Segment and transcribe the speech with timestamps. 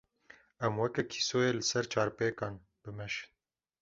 [0.65, 3.29] Em weke kîsoyê li ser çarpêkan, bimeşin.